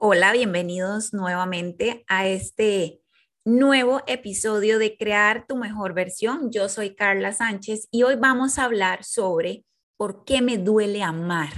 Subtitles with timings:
[0.00, 3.02] Hola, bienvenidos nuevamente a este
[3.44, 6.52] nuevo episodio de Crear tu mejor versión.
[6.52, 9.64] Yo soy Carla Sánchez y hoy vamos a hablar sobre
[9.96, 11.52] por qué me duele amar.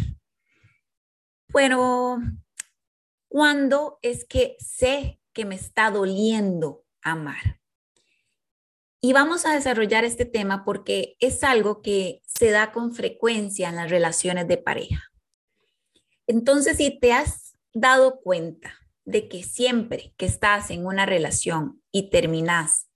[1.49, 2.17] Bueno,
[3.29, 7.61] ¿cuándo es que sé que me está doliendo amar?
[9.03, 13.77] Y vamos a desarrollar este tema porque es algo que se da con frecuencia en
[13.77, 15.13] las relaciones de pareja.
[16.27, 18.75] Entonces, si te has dado cuenta
[19.05, 22.89] de que siempre que estás en una relación y terminas,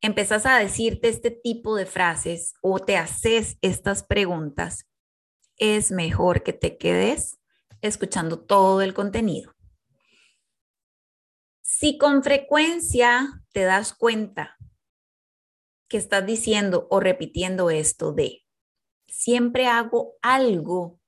[0.00, 4.86] empezás a decirte este tipo de frases o te haces estas preguntas,
[5.56, 7.38] es mejor que te quedes
[7.82, 9.54] escuchando todo el contenido.
[11.62, 14.56] Si con frecuencia te das cuenta
[15.88, 18.44] que estás diciendo o repitiendo esto de,
[19.06, 21.00] siempre hago algo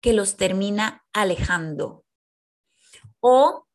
[0.00, 2.03] que los termina alejando
[3.26, 3.66] o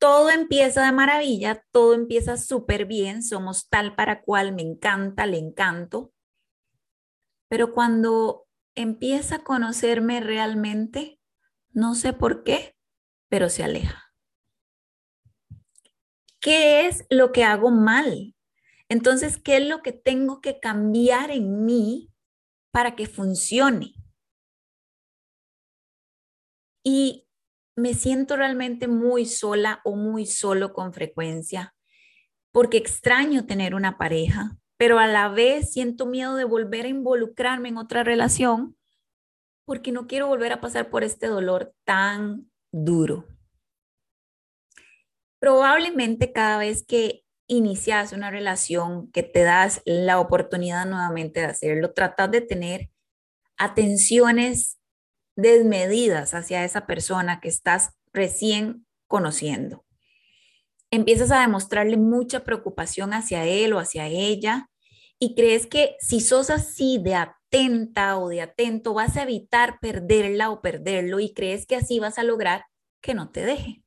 [0.00, 5.38] todo empieza de maravilla, todo empieza súper bien, somos tal para cual, me encanta, le
[5.38, 6.12] encanto.
[7.48, 11.20] Pero cuando empieza a conocerme realmente,
[11.70, 12.74] no sé por qué,
[13.28, 14.12] pero se aleja.
[16.40, 18.34] ¿Qué es lo que hago mal?
[18.88, 22.10] Entonces, ¿qué es lo que tengo que cambiar en mí
[22.72, 23.94] para que funcione?
[26.82, 27.28] Y
[27.76, 31.74] me siento realmente muy sola o muy solo con frecuencia
[32.52, 37.70] porque extraño tener una pareja, pero a la vez siento miedo de volver a involucrarme
[37.70, 38.76] en otra relación
[39.64, 43.26] porque no quiero volver a pasar por este dolor tan duro.
[45.38, 51.92] Probablemente cada vez que inicias una relación, que te das la oportunidad nuevamente de hacerlo,
[51.92, 52.90] tratas de tener
[53.56, 54.78] atenciones
[55.36, 59.84] desmedidas hacia esa persona que estás recién conociendo.
[60.90, 64.68] Empiezas a demostrarle mucha preocupación hacia él o hacia ella
[65.18, 70.50] y crees que si sos así de atenta o de atento vas a evitar perderla
[70.50, 72.66] o perderlo y crees que así vas a lograr
[73.00, 73.82] que no te deje.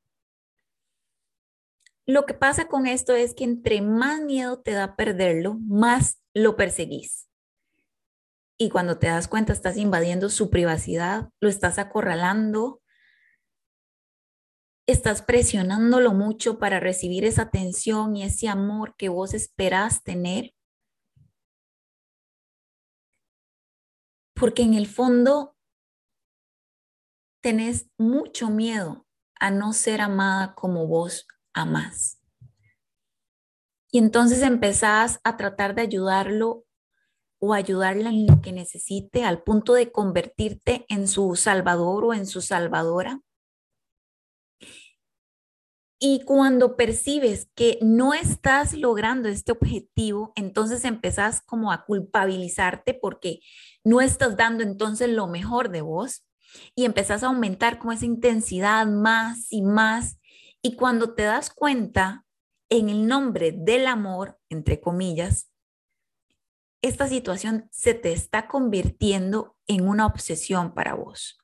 [2.07, 6.55] Lo que pasa con esto es que entre más miedo te da perderlo, más lo
[6.55, 7.24] perseguís
[8.57, 12.81] y cuando te das cuenta estás invadiendo su privacidad, lo estás acorralando,
[14.87, 20.53] estás presionándolo mucho para recibir esa atención y ese amor que vos esperás tener.
[24.33, 25.55] Porque en el fondo
[27.41, 29.05] tenés mucho miedo
[29.39, 32.21] a no ser amada como vos amás.
[33.91, 36.64] Y entonces empezás a tratar de ayudarlo
[37.45, 42.25] o ayudarla en lo que necesite al punto de convertirte en su salvador o en
[42.25, 43.21] su salvadora.
[45.99, 53.39] Y cuando percibes que no estás logrando este objetivo, entonces empezás como a culpabilizarte porque
[53.83, 56.25] no estás dando entonces lo mejor de vos
[56.75, 60.19] y empezás a aumentar como esa intensidad más y más.
[60.61, 62.25] Y cuando te das cuenta,
[62.69, 65.51] en el nombre del amor, entre comillas,
[66.87, 71.39] esta situación se te está convirtiendo en una obsesión para vos.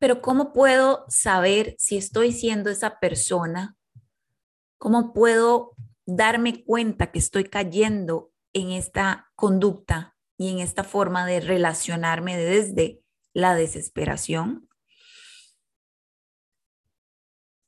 [0.00, 3.76] Pero ¿cómo puedo saber si estoy siendo esa persona?
[4.78, 11.40] ¿Cómo puedo darme cuenta que estoy cayendo en esta conducta y en esta forma de
[11.40, 13.02] relacionarme desde
[13.32, 14.68] la desesperación?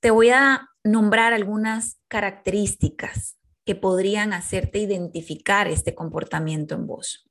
[0.01, 3.40] Te voy a nombrar algunas características
[3.71, 7.31] que podrían hacerte identificar este comportamiento en vos.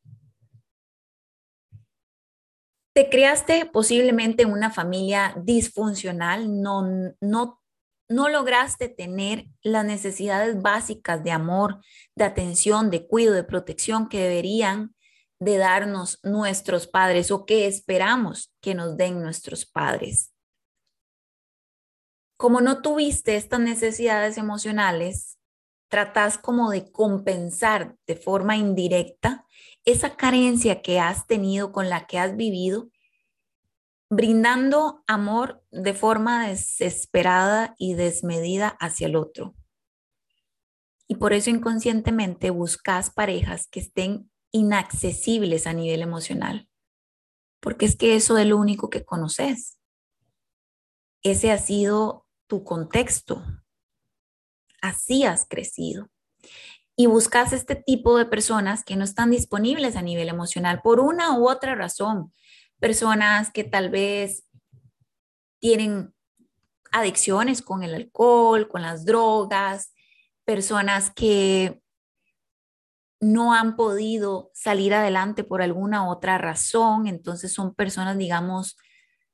[2.96, 7.62] Te creaste posiblemente en una familia disfuncional, no, no,
[8.08, 11.82] no lograste tener las necesidades básicas de amor,
[12.16, 14.96] de atención, de cuidado, de protección que deberían
[15.42, 20.34] de darnos nuestros padres o que esperamos que nos den nuestros padres.
[22.38, 25.36] Como no tuviste estas necesidades emocionales,
[25.90, 29.46] tratas como de compensar de forma indirecta
[29.84, 32.90] esa carencia que has tenido con la que has vivido,
[34.10, 39.56] brindando amor de forma desesperada y desmedida hacia el otro.
[41.08, 46.70] Y por eso inconscientemente buscas parejas que estén inaccesibles a nivel emocional,
[47.60, 49.80] porque es que eso es lo único que conoces.
[51.24, 53.44] Ese ha sido tu contexto,
[54.82, 56.10] así has crecido.
[56.96, 61.38] Y buscas este tipo de personas que no están disponibles a nivel emocional por una
[61.38, 62.32] u otra razón.
[62.80, 64.46] personas que tal vez
[65.60, 66.14] tienen
[66.94, 69.94] adicciones con el alcohol, con las drogas,
[70.46, 71.82] personas que
[73.20, 78.78] no han podido salir adelante por alguna otra razón, entonces son personas, digamos,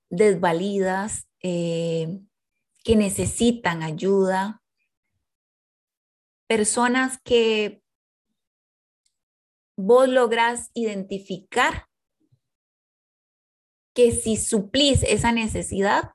[0.09, 2.19] desvalidas, eh,
[2.83, 4.62] que necesitan ayuda,
[6.47, 7.81] personas que
[9.77, 11.88] vos logras identificar
[13.94, 16.12] que si suplís esa necesidad,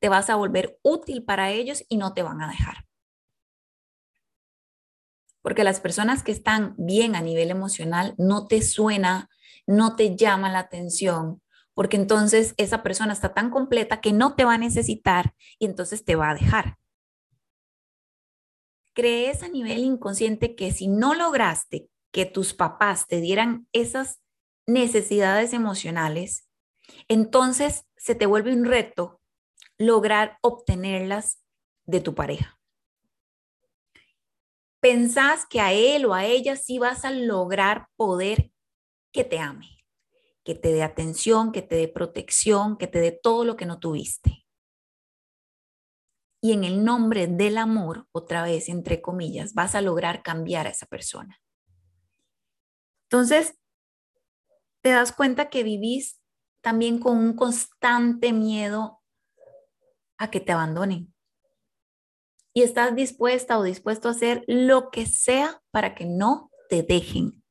[0.00, 2.86] te vas a volver útil para ellos y no te van a dejar.
[5.42, 9.28] Porque las personas que están bien a nivel emocional no te suena,
[9.66, 11.42] no te llama la atención,
[11.74, 16.04] porque entonces esa persona está tan completa que no te va a necesitar y entonces
[16.04, 16.78] te va a dejar.
[18.98, 24.18] Crees a nivel inconsciente que si no lograste que tus papás te dieran esas
[24.66, 26.48] necesidades emocionales,
[27.06, 29.20] entonces se te vuelve un reto
[29.76, 31.40] lograr obtenerlas
[31.86, 32.58] de tu pareja.
[34.80, 38.50] Pensás que a él o a ella sí vas a lograr poder
[39.12, 39.78] que te ame
[40.48, 43.78] que te dé atención, que te dé protección, que te dé todo lo que no
[43.78, 44.37] tuviste.
[46.40, 50.70] Y en el nombre del amor, otra vez, entre comillas, vas a lograr cambiar a
[50.70, 51.40] esa persona.
[53.10, 53.58] Entonces,
[54.82, 56.20] te das cuenta que vivís
[56.60, 59.02] también con un constante miedo
[60.18, 61.14] a que te abandonen.
[62.52, 67.42] Y estás dispuesta o dispuesto a hacer lo que sea para que no te dejen.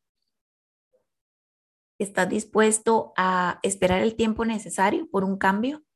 [1.99, 5.86] ¿Estás dispuesto a esperar el tiempo necesario por un cambio?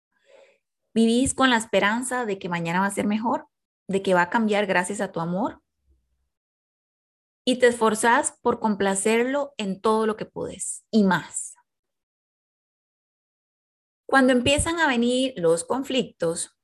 [0.94, 3.48] ¿Vivís con la esperanza de que mañana va a ser mejor?
[3.88, 5.62] ¿De que va a cambiar gracias a tu amor?
[7.46, 11.56] Y te esforzás por complacerlo en todo lo que puedes y más.
[14.06, 16.58] Cuando empiezan a venir los conflictos,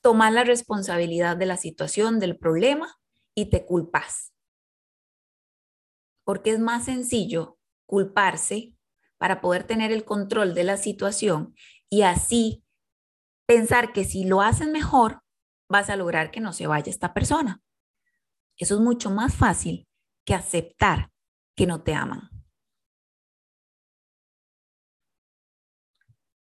[0.00, 2.98] tomas la responsabilidad de la situación, del problema
[3.34, 4.32] y te culpas
[6.30, 8.76] porque es más sencillo culparse
[9.18, 11.56] para poder tener el control de la situación
[11.90, 12.64] y así
[13.46, 15.22] pensar que si lo haces mejor,
[15.68, 17.60] vas a lograr que no se vaya esta persona.
[18.56, 19.88] Eso es mucho más fácil
[20.24, 21.10] que aceptar
[21.56, 22.30] que no te aman.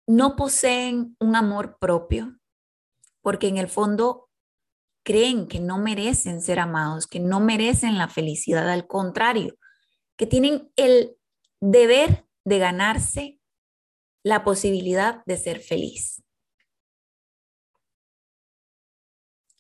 [0.07, 2.39] No poseen un amor propio
[3.23, 4.29] porque en el fondo
[5.03, 9.57] creen que no merecen ser amados, que no merecen la felicidad, al contrario,
[10.17, 11.17] que tienen el
[11.61, 13.34] deber de ganarse
[14.25, 16.23] la posibilidad de ser feliz.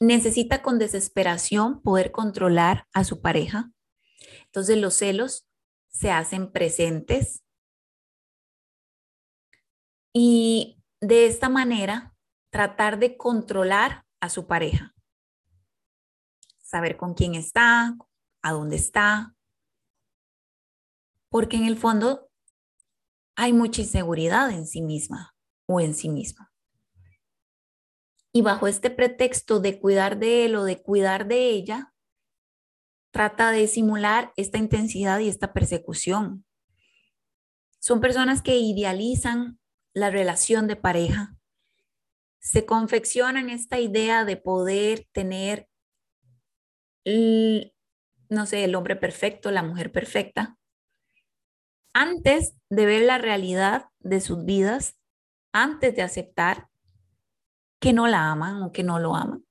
[0.01, 3.71] Necesita con desesperación poder controlar a su pareja.
[4.47, 5.47] Entonces los celos
[5.89, 7.45] se hacen presentes
[10.13, 12.15] y de esta manera
[12.51, 14.95] tratar de controlar a su pareja.
[16.63, 17.97] Saber con quién está,
[18.43, 19.35] a dónde está,
[21.29, 22.31] porque en el fondo
[23.37, 25.35] hay mucha inseguridad en sí misma
[25.67, 26.53] o en sí misma.
[28.33, 31.95] Y bajo este pretexto de cuidar de él o de cuidar de ella,
[33.13, 36.45] trata de simular esta intensidad y esta persecución.
[37.79, 39.61] Son personas que idealizan
[39.93, 41.37] la relación de pareja,
[42.45, 45.67] se confeccionan esta idea de poder tener,
[47.05, 50.59] no sé, el hombre perfecto, la mujer perfecta,
[51.95, 54.99] antes de ver la realidad de sus vidas,
[55.53, 56.69] antes de aceptar
[57.81, 59.47] que no la aman o que no lo aman.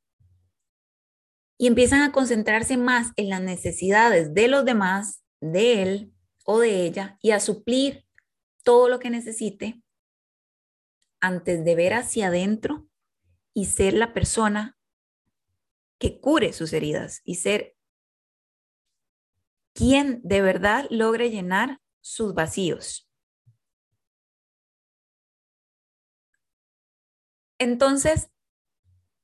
[1.57, 6.13] Y empiezan a concentrarse más en las necesidades de los demás, de él
[6.45, 8.05] o de ella, y a suplir
[8.63, 9.81] todo lo que necesite
[11.21, 12.87] antes de ver hacia adentro
[13.53, 14.77] y ser la persona
[15.97, 17.77] que cure sus heridas y ser
[19.73, 23.09] quien de verdad logre llenar sus vacíos.
[27.57, 28.29] Entonces,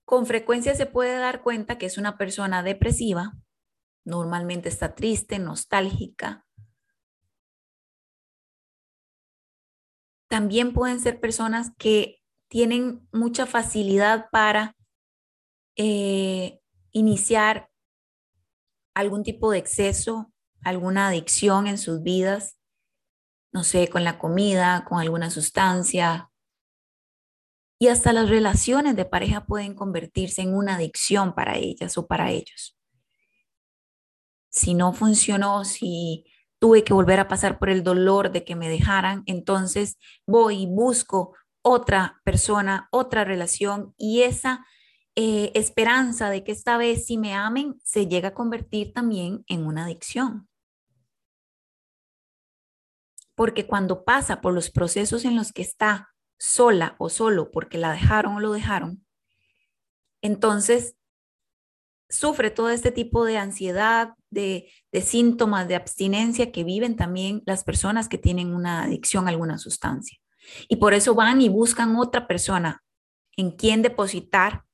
[0.05, 3.33] con frecuencia se puede dar cuenta que es una persona depresiva,
[4.05, 6.45] normalmente está triste, nostálgica.
[10.29, 14.75] También pueden ser personas que tienen mucha facilidad para
[15.75, 17.69] eh, iniciar
[18.93, 20.31] algún tipo de exceso,
[20.63, 22.58] alguna adicción en sus vidas
[23.51, 26.29] no sé, con la comida, con alguna sustancia.
[27.79, 32.29] Y hasta las relaciones de pareja pueden convertirse en una adicción para ellas o para
[32.29, 32.77] ellos.
[34.49, 36.25] Si no funcionó, si
[36.59, 40.67] tuve que volver a pasar por el dolor de que me dejaran, entonces voy y
[40.67, 44.65] busco otra persona, otra relación y esa
[45.15, 49.65] eh, esperanza de que esta vez si me amen se llega a convertir también en
[49.65, 50.48] una adicción.
[53.39, 57.93] Porque cuando pasa por los procesos en los que está sola o solo porque la
[57.93, 59.05] dejaron o lo dejaron,
[60.21, 60.97] entonces
[62.09, 68.09] sufre todo este tipo de ansiedad, de, síntomas de abstinencia que viven también las personas
[68.09, 70.19] que tienen una adicción a alguna sustancia.
[70.67, 72.83] Y por eso van y buscan otra persona
[73.37, 74.65] en quien depositar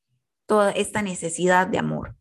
[0.48, 2.16] toda esta necesidad de amor.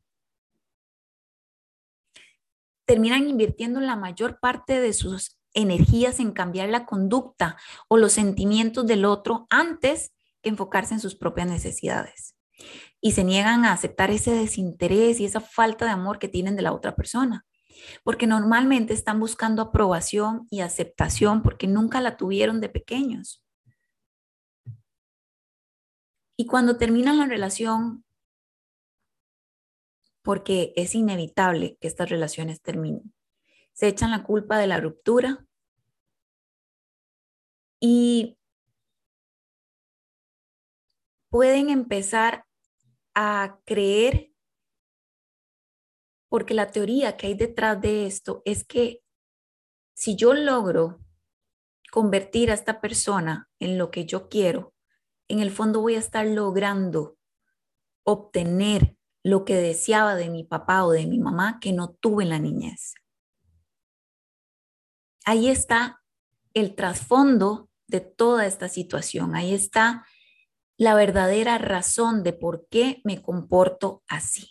[2.85, 7.57] Terminan invirtiendo la mayor parte de sus energías en cambiar la conducta
[7.89, 12.37] o los sentimientos del otro antes que enfocarse en sus propias necesidades.
[13.01, 16.63] Y se niegan a aceptar ese desinterés y esa falta de amor que tienen de
[16.63, 17.47] la otra persona.
[18.03, 23.43] Porque normalmente están buscando aprobación y aceptación porque nunca la tuvieron de pequeños.
[26.37, 28.05] Y cuando terminan la relación,
[30.23, 33.14] porque es inevitable que estas relaciones terminen,
[33.75, 35.45] se echan la culpa de la ruptura
[37.81, 38.39] y
[41.29, 42.47] pueden empezar
[43.15, 44.33] a creer,
[46.29, 49.03] porque la teoría que hay detrás de esto es que
[49.95, 51.01] si yo logro
[51.91, 54.75] convertir a esta persona en lo que yo quiero,
[55.29, 57.19] en el fondo voy a estar logrando
[58.05, 62.31] obtener lo que deseaba de mi papá o de mi mamá que no tuve en
[62.31, 62.95] la niñez.
[65.25, 66.03] Ahí está
[66.53, 69.35] el trasfondo de toda esta situación.
[69.35, 70.07] Ahí está
[70.77, 74.51] la verdadera razón de por qué me comporto así.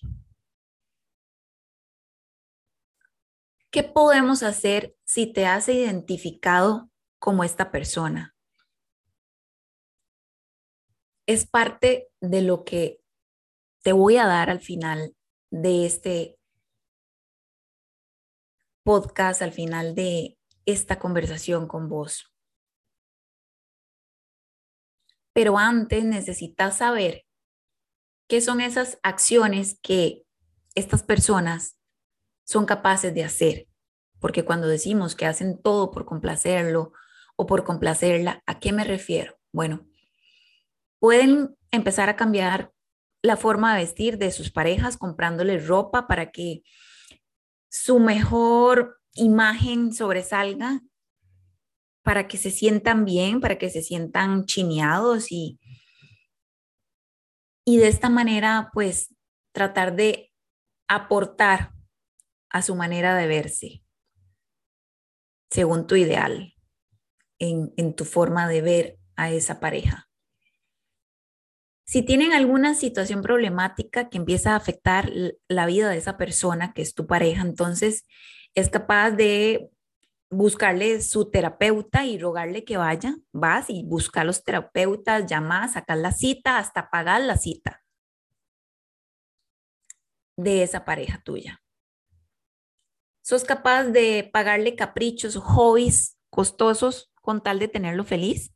[3.72, 6.90] ¿Qué podemos hacer si te has identificado
[7.20, 8.34] como esta persona?
[11.26, 13.00] es parte de lo que
[13.82, 15.16] te voy a dar al final
[15.52, 16.38] de este
[18.84, 22.34] podcast, al final de esta conversación con vos.
[25.34, 27.26] Pero antes necesitas saber
[28.28, 30.24] qué son esas acciones que
[30.76, 31.78] estas personas
[32.46, 33.68] son capaces de hacer.
[34.20, 36.94] Porque cuando decimos que hacen todo por complacerlo
[37.36, 39.40] o por complacerla, ¿a qué me refiero?
[39.52, 39.88] Bueno,
[41.04, 42.72] Pueden empezar a cambiar
[43.22, 46.64] la forma de vestir de sus parejas comprándoles ropa para que
[47.70, 50.82] su mejor imagen sobresalga,
[52.04, 55.60] para que se sientan bien, para que se sientan chineados y,
[57.66, 59.16] y de esta manera pues
[59.54, 60.32] tratar de
[60.88, 61.72] aportar
[62.50, 63.84] a su manera de verse,
[65.50, 66.54] según tu ideal,
[67.40, 70.10] en, en tu forma de ver a esa pareja.
[71.86, 75.12] Si tienen alguna situación problemática que empieza a afectar
[75.48, 78.06] la vida de esa persona, que es tu pareja, entonces
[78.56, 79.70] es capaz de
[80.30, 86.12] buscarle su terapeuta y rogarle que vaya, vas y busca los terapeutas, llamas, sacas la
[86.12, 87.84] cita, hasta pagar la cita
[90.36, 91.62] de esa pareja tuya.
[93.22, 98.54] ¿Sos capaz de pagarle caprichos, hobbies costosos con tal de tenerlo feliz?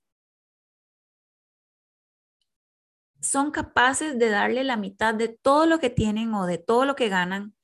[3.27, 6.95] son capaces de darle la mitad de todo lo que tienen o de todo lo
[6.95, 7.56] que ganan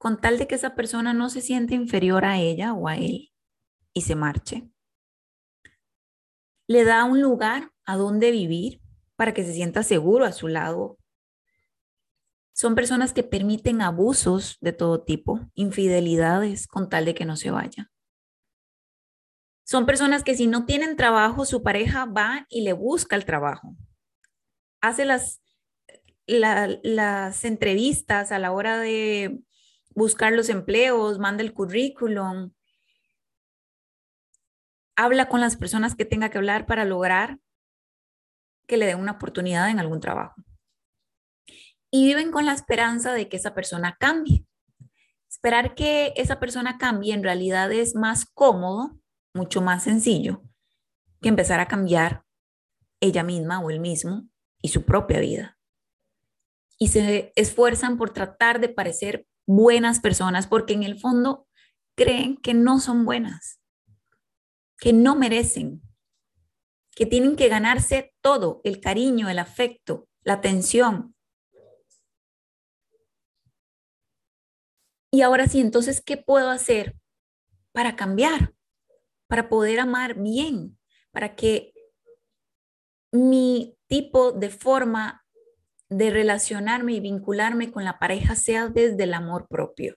[0.00, 3.34] con tal de que esa persona no se siente inferior a ella o a él
[3.92, 4.66] y se marche.
[6.66, 8.80] Le da un lugar a donde vivir
[9.16, 10.96] para que se sienta seguro a su lado.
[12.54, 17.50] Son personas que permiten abusos de todo tipo, infidelidades con tal de que no se
[17.50, 17.90] vaya.
[19.64, 23.76] Son personas que si no tienen trabajo, su pareja va y le busca el trabajo
[24.80, 25.42] hace las,
[26.26, 29.40] las entrevistas a la hora de
[30.00, 32.52] buscar los empleos, manda el currículum,
[34.96, 37.38] habla con las personas que tenga que hablar para lograr
[38.66, 40.42] que le den una oportunidad en algún trabajo.
[41.90, 44.46] Y viven con la esperanza de que esa persona cambie.
[45.28, 48.98] Esperar que esa persona cambie en realidad es más cómodo,
[49.34, 50.42] mucho más sencillo,
[51.20, 52.24] que empezar a cambiar
[53.00, 54.28] ella misma o él mismo
[54.62, 55.58] y su propia vida.
[56.78, 61.48] Y se esfuerzan por tratar de parecer buenas personas porque en el fondo
[61.96, 63.60] creen que no son buenas,
[64.78, 65.82] que no merecen,
[66.94, 71.16] que tienen que ganarse todo, el cariño, el afecto, la atención.
[75.10, 76.96] Y ahora sí, entonces, ¿qué puedo hacer
[77.72, 78.54] para cambiar,
[79.26, 80.78] para poder amar bien,
[81.10, 81.72] para que
[83.10, 85.19] mi tipo de forma
[85.90, 89.96] de relacionarme y vincularme con la pareja sea desde el amor propio.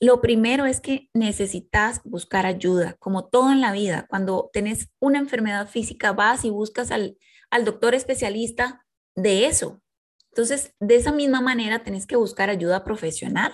[0.00, 4.06] Lo primero es que necesitas buscar ayuda, como todo en la vida.
[4.08, 7.18] Cuando tenés una enfermedad física, vas y buscas al,
[7.50, 9.82] al doctor especialista de eso.
[10.30, 13.52] Entonces, de esa misma manera, tenés que buscar ayuda profesional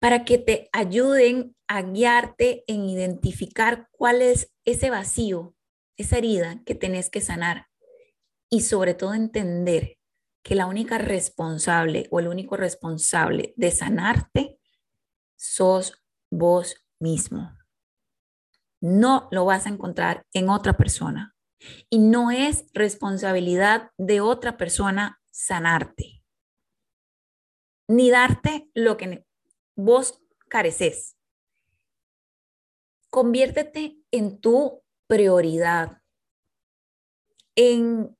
[0.00, 5.54] para que te ayuden a guiarte en identificar cuál es ese vacío,
[5.96, 7.68] esa herida que tenés que sanar
[8.50, 9.98] y sobre todo entender
[10.42, 14.58] que la única responsable o el único responsable de sanarte
[15.36, 17.56] sos vos mismo.
[18.80, 21.34] No lo vas a encontrar en otra persona
[21.90, 26.16] y no es responsabilidad de otra persona sanarte
[27.88, 29.24] ni darte lo que
[29.76, 31.16] vos careces.
[33.10, 36.02] Conviértete en tu prioridad,
[37.54, 38.16] en,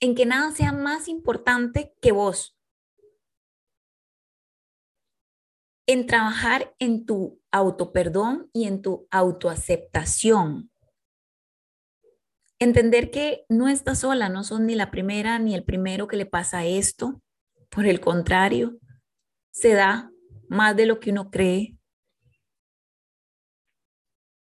[0.00, 2.56] en que nada sea más importante que vos,
[5.86, 10.70] en trabajar en tu autoperdón y en tu autoaceptación.
[12.58, 16.26] Entender que no estás sola, no son ni la primera ni el primero que le
[16.26, 17.20] pasa esto.
[17.68, 18.78] Por el contrario,
[19.50, 20.10] se da
[20.48, 21.73] más de lo que uno cree.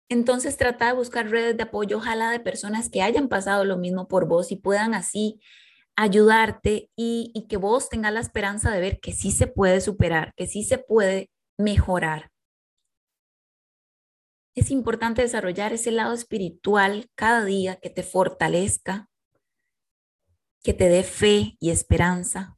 [0.09, 4.07] Entonces trata de buscar redes de apoyo, ojalá de personas que hayan pasado lo mismo
[4.07, 5.41] por vos y puedan así
[5.97, 10.47] ayudarte y, que vos tengas la esperanza de ver que sí se puede superar, que
[10.47, 12.31] sí se puede mejorar.
[14.55, 19.09] Es importante desarrollar ese lado espiritual cada día que te fortalezca,
[20.63, 22.57] que te dé fe y esperanza,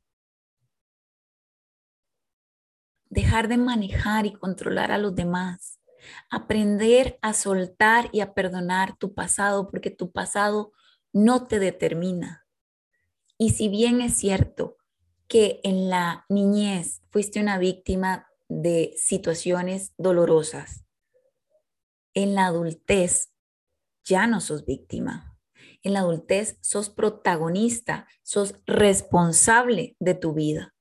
[3.10, 5.77] dejar de manejar y controlar a los demás,
[6.30, 10.72] aprender a soltar y a perdonar tu pasado, porque tu pasado
[11.12, 12.46] no te determina.
[13.36, 14.76] Y si bien es cierto
[15.26, 20.84] que en la niñez fuiste una víctima de situaciones dolorosas,
[22.14, 23.32] en la adultez
[24.04, 25.38] ya no sos víctima.
[25.82, 30.74] En la adultez sos protagonista, sos responsable de tu vida.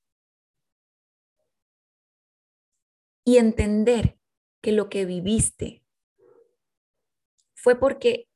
[3.27, 4.17] y entender
[4.61, 5.83] que lo que viviste
[7.55, 8.27] fue porque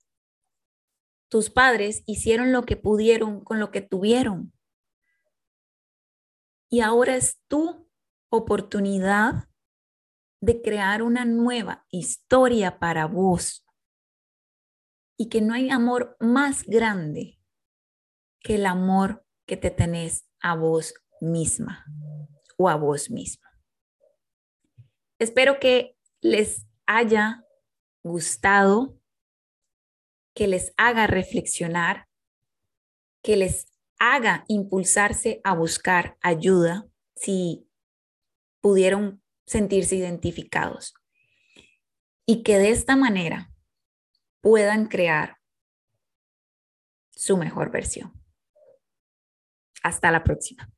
[1.30, 4.52] tus padres hicieron lo que pudieron con lo que tuvieron.
[6.70, 7.90] Y ahora es tu
[8.30, 9.50] oportunidad
[10.42, 13.66] de crear una nueva historia para vos.
[15.18, 17.40] Y que no hay amor más grande
[18.40, 21.86] que el amor que te tenés a vos misma
[22.58, 23.48] o a vos mismo.
[25.20, 27.44] Espero que les haya
[28.04, 28.98] gustado,
[30.34, 32.08] que les haga reflexionar,
[33.22, 33.68] que les
[34.00, 37.68] haga impulsarse a buscar ayuda si
[38.62, 40.94] pudieron sentirse identificados
[42.26, 43.52] y que de esta manera
[44.42, 45.38] puedan crear
[47.10, 48.14] su mejor versión.
[49.84, 50.72] Hasta la próxima.